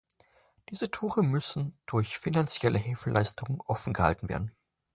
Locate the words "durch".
1.85-2.17